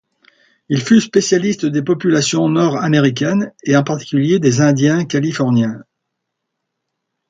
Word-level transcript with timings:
Il 0.67 0.81
fut 0.81 0.99
spécialiste 0.99 1.67
des 1.67 1.83
populations 1.83 2.49
nord-américaines 2.49 3.53
et 3.63 3.77
en 3.77 3.83
particulier 3.83 4.39
des 4.39 4.59
Indiens 4.59 5.05
californiens. 5.05 5.83